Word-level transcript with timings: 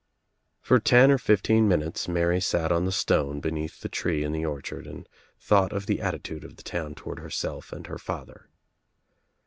For 0.61 0.79
ten 0.79 1.11
or 1.11 1.19
fifteen 1.19 1.67
minutes 1.67 2.07
Mary 2.07 2.41
sat 2.41 2.71
on 2.71 2.85
the 2.85 2.91
stone 2.91 3.39
be 3.39 3.51
neath 3.51 3.81
the 3.81 3.87
tree 3.87 4.23
in 4.23 4.31
the 4.31 4.43
orchard 4.43 4.87
and 4.87 5.07
thought 5.39 5.71
of 5.71 5.85
the 5.85 6.01
at 6.01 6.15
titude 6.15 6.43
of 6.43 6.55
the 6.55 6.63
town 6.63 6.95
toward 6.95 7.19
herself 7.19 7.71
and 7.71 7.85
her 7.85 7.99
father. 7.99 8.49